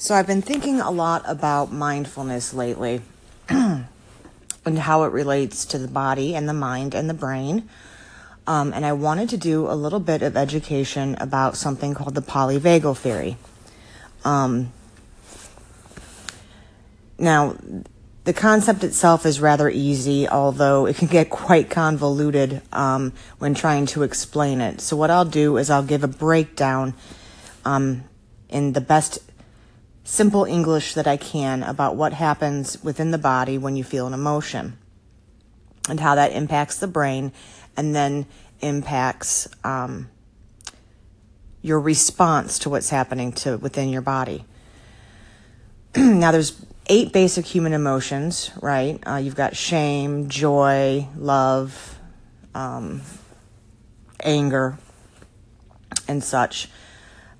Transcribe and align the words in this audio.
So, 0.00 0.14
I've 0.14 0.28
been 0.28 0.42
thinking 0.42 0.80
a 0.80 0.92
lot 0.92 1.24
about 1.26 1.72
mindfulness 1.72 2.54
lately 2.54 3.02
and 3.48 3.88
how 4.64 5.02
it 5.02 5.10
relates 5.10 5.64
to 5.64 5.78
the 5.78 5.88
body 5.88 6.36
and 6.36 6.48
the 6.48 6.52
mind 6.52 6.94
and 6.94 7.10
the 7.10 7.14
brain. 7.14 7.68
Um, 8.46 8.72
and 8.72 8.86
I 8.86 8.92
wanted 8.92 9.28
to 9.30 9.36
do 9.36 9.68
a 9.68 9.74
little 9.74 9.98
bit 9.98 10.22
of 10.22 10.36
education 10.36 11.16
about 11.18 11.56
something 11.56 11.94
called 11.94 12.14
the 12.14 12.22
polyvagal 12.22 12.96
theory. 12.96 13.38
Um, 14.24 14.72
now, 17.18 17.56
the 18.22 18.32
concept 18.32 18.84
itself 18.84 19.26
is 19.26 19.40
rather 19.40 19.68
easy, 19.68 20.28
although 20.28 20.86
it 20.86 20.94
can 20.94 21.08
get 21.08 21.28
quite 21.28 21.70
convoluted 21.70 22.62
um, 22.72 23.14
when 23.40 23.52
trying 23.52 23.86
to 23.86 24.04
explain 24.04 24.60
it. 24.60 24.80
So, 24.80 24.96
what 24.96 25.10
I'll 25.10 25.24
do 25.24 25.56
is 25.56 25.70
I'll 25.70 25.82
give 25.82 26.04
a 26.04 26.08
breakdown 26.08 26.94
um, 27.64 28.04
in 28.48 28.74
the 28.74 28.80
best 28.80 29.18
simple 30.08 30.46
English 30.46 30.94
that 30.94 31.06
I 31.06 31.18
can 31.18 31.62
about 31.62 31.94
what 31.94 32.14
happens 32.14 32.82
within 32.82 33.10
the 33.10 33.18
body 33.18 33.58
when 33.58 33.76
you 33.76 33.84
feel 33.84 34.06
an 34.06 34.14
emotion 34.14 34.78
and 35.86 36.00
how 36.00 36.14
that 36.14 36.32
impacts 36.32 36.78
the 36.78 36.86
brain 36.86 37.30
and 37.76 37.94
then 37.94 38.24
impacts 38.60 39.46
um, 39.64 40.08
your 41.60 41.78
response 41.78 42.58
to 42.60 42.70
what's 42.70 42.88
happening 42.88 43.32
to 43.32 43.58
within 43.58 43.90
your 43.90 44.00
body. 44.00 44.46
now, 45.96 46.32
there's 46.32 46.58
eight 46.86 47.12
basic 47.12 47.44
human 47.44 47.74
emotions, 47.74 48.50
right? 48.62 48.98
Uh, 49.06 49.16
you've 49.16 49.36
got 49.36 49.56
shame, 49.56 50.30
joy, 50.30 51.06
love, 51.18 51.98
um, 52.54 53.02
anger, 54.24 54.78
and 56.08 56.24
such. 56.24 56.70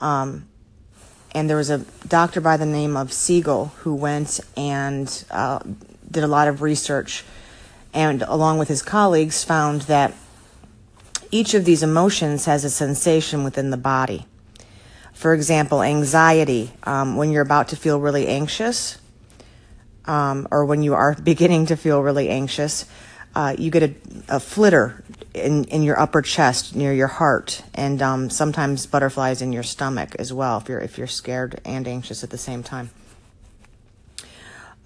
Um, 0.00 0.48
and 1.34 1.50
there 1.50 1.56
was 1.56 1.70
a 1.70 1.78
doctor 2.06 2.40
by 2.40 2.56
the 2.56 2.66
name 2.66 2.96
of 2.96 3.12
Siegel 3.12 3.66
who 3.78 3.94
went 3.94 4.40
and 4.56 5.24
uh, 5.30 5.58
did 6.08 6.22
a 6.22 6.28
lot 6.28 6.46
of 6.48 6.62
research 6.62 7.24
and 7.92 8.22
along 8.22 8.58
with 8.58 8.68
his 8.68 8.82
colleagues 8.82 9.44
found 9.44 9.82
that 9.82 10.14
each 11.30 11.54
of 11.54 11.64
these 11.64 11.82
emotions 11.82 12.44
has 12.44 12.64
a 12.64 12.70
sensation 12.70 13.42
within 13.42 13.70
the 13.70 13.76
body. 13.76 14.26
For 15.12 15.34
example 15.34 15.82
anxiety 15.82 16.72
um, 16.84 17.16
when 17.16 17.30
you're 17.30 17.42
about 17.42 17.68
to 17.68 17.76
feel 17.76 17.98
really 18.00 18.28
anxious 18.28 18.98
um, 20.06 20.46
or 20.50 20.64
when 20.64 20.82
you 20.82 20.94
are 20.94 21.14
beginning 21.22 21.66
to 21.66 21.76
feel 21.76 22.00
really 22.00 22.28
anxious 22.28 22.86
uh, 23.34 23.54
you 23.58 23.70
get 23.70 23.82
a, 23.82 23.94
a 24.28 24.40
flitter 24.40 25.02
in, 25.32 25.64
in 25.64 25.82
your 25.82 25.98
upper 25.98 26.22
chest 26.22 26.76
near 26.76 26.92
your 26.92 27.08
heart 27.08 27.62
and 27.74 28.00
um, 28.00 28.30
sometimes 28.30 28.86
butterflies 28.86 29.42
in 29.42 29.52
your 29.52 29.62
stomach 29.62 30.14
as 30.18 30.32
well 30.32 30.58
if 30.58 30.68
you're 30.68 30.80
if 30.80 30.96
you're 30.96 31.06
scared 31.06 31.60
and 31.64 31.88
anxious 31.88 32.22
at 32.22 32.30
the 32.30 32.38
same 32.38 32.62
time. 32.62 32.90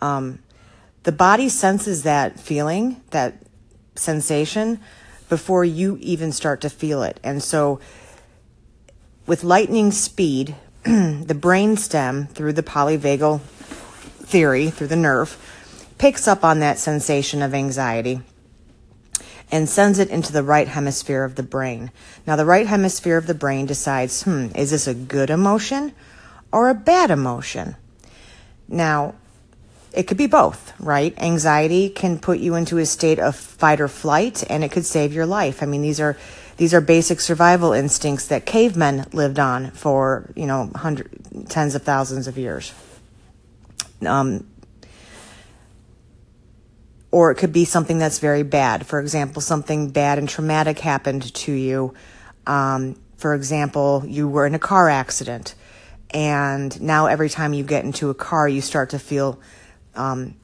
Um, 0.00 0.38
the 1.02 1.12
body 1.12 1.48
senses 1.48 2.04
that 2.04 2.38
feeling 2.40 3.00
that 3.10 3.34
sensation 3.94 4.80
before 5.28 5.64
you 5.64 5.98
even 6.00 6.32
start 6.32 6.60
to 6.62 6.70
feel 6.70 7.02
it. 7.02 7.20
And 7.22 7.42
so 7.42 7.80
with 9.26 9.44
lightning 9.44 9.90
speed 9.90 10.54
the 10.84 11.36
brain 11.38 11.76
stem 11.76 12.26
through 12.28 12.54
the 12.54 12.62
polyvagal 12.62 13.40
theory 13.40 14.70
through 14.70 14.86
the 14.86 14.96
nerve 14.96 15.36
picks 15.98 16.28
up 16.28 16.44
on 16.44 16.60
that 16.60 16.78
sensation 16.78 17.42
of 17.42 17.52
anxiety 17.52 18.22
and 19.50 19.68
sends 19.68 19.98
it 19.98 20.10
into 20.10 20.32
the 20.32 20.42
right 20.42 20.68
hemisphere 20.68 21.24
of 21.24 21.34
the 21.34 21.42
brain. 21.42 21.90
Now, 22.26 22.36
the 22.36 22.44
right 22.44 22.66
hemisphere 22.66 23.16
of 23.16 23.26
the 23.26 23.34
brain 23.34 23.66
decides, 23.66 24.22
hmm, 24.22 24.48
is 24.54 24.70
this 24.70 24.86
a 24.86 24.94
good 24.94 25.30
emotion 25.30 25.92
or 26.52 26.68
a 26.68 26.74
bad 26.74 27.10
emotion? 27.10 27.76
Now, 28.68 29.14
it 29.92 30.06
could 30.06 30.18
be 30.18 30.26
both, 30.26 30.78
right? 30.78 31.14
Anxiety 31.18 31.88
can 31.88 32.18
put 32.18 32.38
you 32.38 32.54
into 32.54 32.78
a 32.78 32.86
state 32.86 33.18
of 33.18 33.34
fight 33.34 33.80
or 33.80 33.88
flight 33.88 34.44
and 34.50 34.62
it 34.62 34.70
could 34.70 34.84
save 34.84 35.14
your 35.14 35.26
life. 35.26 35.62
I 35.62 35.66
mean, 35.66 35.82
these 35.82 36.00
are 36.00 36.16
these 36.58 36.74
are 36.74 36.80
basic 36.80 37.20
survival 37.20 37.72
instincts 37.72 38.26
that 38.26 38.44
cavemen 38.44 39.06
lived 39.12 39.38
on 39.38 39.70
for, 39.70 40.30
you 40.34 40.44
know, 40.44 40.70
hundred, 40.74 41.08
tens 41.48 41.76
of 41.76 41.82
thousands 41.82 42.26
of 42.26 42.36
years. 42.36 42.72
Um, 44.04 44.44
or 47.10 47.30
it 47.30 47.36
could 47.36 47.52
be 47.52 47.64
something 47.64 47.98
that's 47.98 48.18
very 48.18 48.42
bad. 48.42 48.86
For 48.86 49.00
example, 49.00 49.40
something 49.40 49.90
bad 49.90 50.18
and 50.18 50.28
traumatic 50.28 50.78
happened 50.78 51.32
to 51.34 51.52
you. 51.52 51.94
Um, 52.46 52.96
for 53.16 53.34
example, 53.34 54.04
you 54.06 54.28
were 54.28 54.46
in 54.46 54.54
a 54.54 54.58
car 54.58 54.88
accident, 54.88 55.54
and 56.10 56.80
now 56.80 57.06
every 57.06 57.28
time 57.28 57.52
you 57.52 57.64
get 57.64 57.84
into 57.84 58.10
a 58.10 58.14
car, 58.14 58.48
you 58.48 58.60
start 58.60 58.90
to 58.90 58.98
feel 58.98 59.40
um, 59.94 60.36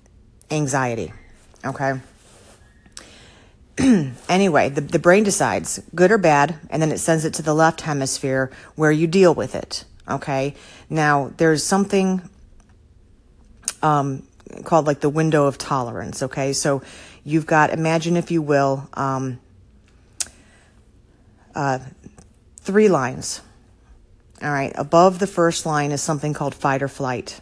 anxiety. 0.51 1.13
Okay? 1.65 2.01
anyway, 4.29 4.69
the, 4.69 4.81
the 4.81 4.99
brain 4.99 5.25
decides 5.25 5.83
good 5.95 6.11
or 6.11 6.19
bad, 6.19 6.59
and 6.71 6.81
then 6.81 6.93
it 6.93 6.99
sends 6.99 7.25
it 7.25 7.35
to 7.35 7.43
the 7.43 7.55
left 7.55 7.83
hemisphere 7.83 8.51
where 8.75 8.93
you 8.93 9.07
deal 9.07 9.35
with 9.35 9.55
it. 9.55 9.85
Okay? 10.09 10.55
Now, 10.91 11.33
there's 11.37 11.63
something 11.63 12.29
um, 13.83 14.27
called 14.65 14.87
like 14.87 15.01
the 15.01 15.09
window 15.09 15.47
of 15.47 15.59
tolerance. 15.59 16.23
Okay, 16.23 16.53
so 16.53 16.83
you've 17.25 17.47
got, 17.47 17.71
imagine 17.71 18.17
if 18.17 18.31
you 18.31 18.43
will, 18.43 18.89
um, 18.95 19.39
uh, 21.55 21.79
three 22.59 22.89
lines. 22.89 23.41
All 24.43 24.51
right, 24.51 24.73
above 24.75 25.19
the 25.19 25.27
first 25.27 25.65
line 25.65 25.93
is 25.93 26.03
something 26.03 26.35
called 26.35 26.55
fight 26.55 26.83
or 26.83 26.89
flight. 26.89 27.41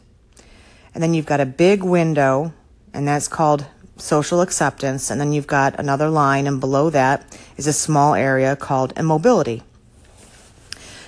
And 0.95 1.03
then 1.03 1.15
you've 1.15 1.27
got 1.27 1.41
a 1.41 1.47
big 1.47 1.83
window, 1.83 2.53
and 2.93 3.09
that's 3.09 3.29
called 3.29 3.67
social 3.97 4.41
acceptance. 4.41 5.11
And 5.11 5.21
then 5.21 5.33
you've 5.33 5.47
got 5.47 5.79
another 5.79 6.11
line, 6.11 6.47
and 6.47 6.61
below 6.61 6.91
that 6.91 7.39
is 7.57 7.67
a 7.67 7.73
small 7.73 8.15
area 8.15 8.57
called 8.57 8.93
immobility. 8.97 9.63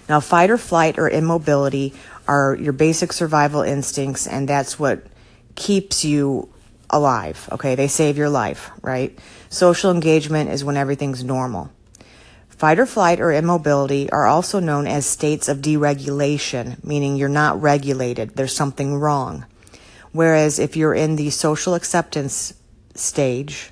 Now, 0.09 0.21
fight 0.21 0.51
or 0.51 0.59
flight 0.59 0.99
or 0.99 1.09
immobility 1.09 1.95
are 2.27 2.55
your 2.55 2.73
basic 2.73 3.13
survival 3.13 3.63
instincts, 3.63 4.27
and 4.27 4.49
that's 4.49 4.79
what 4.79 5.07
keeps 5.55 6.05
you 6.05 6.49
alive. 6.91 7.49
Okay, 7.53 7.75
they 7.75 7.89
save 7.89 8.17
your 8.17 8.29
life, 8.29 8.71
right? 8.83 9.19
Social 9.49 9.91
engagement 9.91 10.51
is 10.51 10.65
when 10.65 10.77
everything's 10.77 11.25
normal. 11.25 11.71
Fight 12.49 12.79
or 12.79 12.87
flight 12.87 13.21
or 13.21 13.33
immobility 13.33 14.09
are 14.11 14.27
also 14.27 14.61
known 14.61 14.87
as 14.87 15.05
states 15.07 15.49
of 15.49 15.59
deregulation, 15.59 16.83
meaning 16.85 17.17
you're 17.17 17.29
not 17.29 17.61
regulated, 17.61 18.37
there's 18.37 18.55
something 18.55 18.95
wrong. 18.95 19.45
Whereas 20.13 20.61
if 20.61 20.77
you're 20.77 20.95
in 20.95 21.17
the 21.17 21.31
social 21.31 21.75
acceptance 21.75 22.55
stage, 22.95 23.71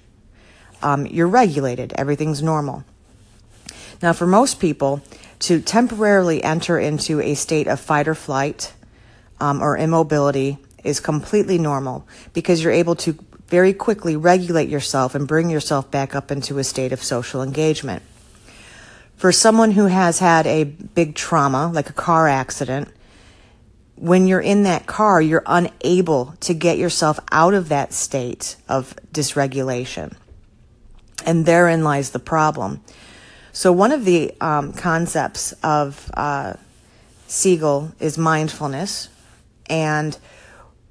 um, 0.83 1.07
you're 1.07 1.29
regulated, 1.29 1.93
everything's 1.97 2.43
normal. 2.43 2.85
Now, 4.03 4.13
for 4.13 4.27
most 4.27 4.59
people, 4.59 5.01
to 5.41 5.61
temporarily 5.61 6.43
enter 6.43 6.79
into 6.79 7.21
a 7.21 7.35
state 7.35 7.69
of 7.69 7.79
fight 7.79 8.09
or 8.09 8.17
flight 8.17 8.73
um, 9.41 9.63
or 9.63 9.77
immobility 9.77 10.59
is 10.85 11.01
completely 11.01 11.59
normal 11.59 12.07
because 12.33 12.63
you're 12.63 12.73
able 12.73 12.95
to 12.97 13.13
very 13.49 13.73
quickly 13.73 14.17
regulate 14.17 14.69
yourself 14.69 15.15
and 15.15 15.29
bring 15.29 15.51
yourself 15.51 15.91
back 15.91 16.15
up 16.15 16.31
into 16.31 16.59
a 16.59 16.65
state 16.65 16.93
of 16.93 17.03
social 17.03 17.43
engagement. 17.43 18.03
For 19.17 19.31
someone 19.31 19.73
who 19.73 19.87
has 19.87 20.19
had 20.19 20.47
a 20.47 20.65
big 20.65 21.15
trauma, 21.15 21.71
like 21.73 21.91
a 21.91 21.93
car 21.93 22.29
accident, 22.29 22.89
when 23.95 24.27
you're 24.27 24.41
in 24.41 24.65
that 24.65 24.87
car, 24.87 25.23
you're 25.23 25.45
unable 25.47 26.35
to 26.41 26.55
get 26.55 26.79
yourself 26.79 27.21
out 27.31 27.55
of 27.55 27.69
that 27.69 27.93
state 27.93 28.57
of 28.69 28.97
dysregulation. 29.13 30.15
And 31.25 31.47
therein 31.47 31.85
lies 31.85 32.11
the 32.11 32.19
problem. 32.19 32.81
So, 33.53 33.71
one 33.71 33.93
of 33.93 34.05
the 34.05 34.35
um, 34.41 34.73
concepts 34.73 35.53
of 35.63 36.11
uh, 36.15 36.55
Siegel 37.29 37.93
is 38.01 38.19
mindfulness. 38.19 39.09
And 39.67 40.19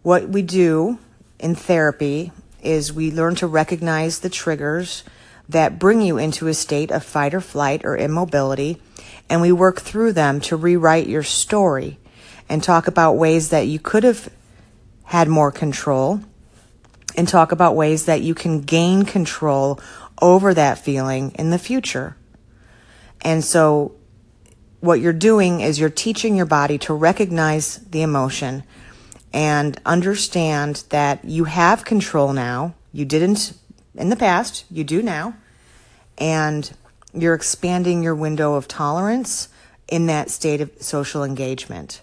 what 0.04 0.30
we 0.30 0.42
do 0.42 0.98
in 1.40 1.56
therapy 1.56 2.32
is 2.62 2.94
we 2.94 3.12
learn 3.12 3.36
to 3.36 3.48
recognize 3.48 4.20
the 4.20 4.30
triggers 4.30 5.04
that 5.50 5.80
bring 5.80 6.02
you 6.02 6.18
into 6.18 6.48
a 6.48 6.54
state 6.54 6.92
of 6.92 7.04
fight 7.04 7.34
or 7.34 7.42
flight 7.42 7.84
or 7.84 7.98
immobility, 7.98 8.82
and 9.30 9.42
we 9.42 9.52
work 9.52 9.82
through 9.82 10.14
them 10.14 10.40
to 10.40 10.56
rewrite 10.56 11.08
your 11.08 11.24
story 11.24 11.98
and 12.48 12.64
talk 12.64 12.88
about 12.88 13.14
ways 13.14 13.50
that 13.50 13.68
you 13.68 13.80
could 13.80 14.04
have 14.04 14.30
had 15.06 15.28
more 15.28 15.52
control 15.52 16.22
and 17.16 17.28
talk 17.28 17.52
about 17.52 17.76
ways 17.76 18.06
that 18.06 18.22
you 18.22 18.34
can 18.34 18.62
gain 18.62 19.04
control 19.04 19.80
over 20.22 20.54
that 20.54 20.78
feeling 20.78 21.32
in 21.36 21.50
the 21.50 21.60
future. 21.60 22.16
And 23.22 23.44
so, 23.44 23.94
what 24.80 25.00
you're 25.00 25.14
doing 25.14 25.62
is 25.62 25.80
you're 25.80 25.90
teaching 25.90 26.36
your 26.36 26.46
body 26.46 26.78
to 26.80 26.94
recognize 26.94 27.78
the 27.78 28.02
emotion 28.02 28.64
and 29.34 29.80
understand 29.86 30.84
that 30.90 31.24
you 31.26 31.46
have 31.46 31.86
control 31.86 32.34
now. 32.34 32.74
You 32.92 33.06
didn't 33.06 33.54
in 33.96 34.10
the 34.10 34.16
past, 34.16 34.66
you 34.70 34.84
do 34.84 35.02
now. 35.02 35.36
And 36.18 36.72
you're 37.14 37.34
expanding 37.34 38.04
your 38.04 38.16
window 38.16 38.54
of 38.54 38.68
tolerance 38.68 39.50
in 39.88 40.06
that 40.08 40.30
state 40.30 40.62
of 40.62 40.72
social 40.80 41.24
engagement. 41.24 42.02